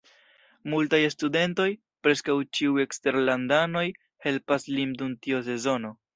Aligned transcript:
Multaj 0.73 1.01
studentoj, 1.15 1.67
preskaŭ 2.07 2.35
ĉiuj 2.59 2.81
eksterlandanoj, 2.85 3.85
helpas 4.27 4.69
lin 4.79 4.99
dum 5.05 5.15
tiu 5.29 5.45
sezono. 5.53 5.97